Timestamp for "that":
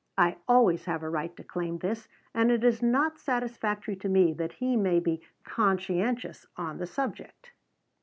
4.33-4.53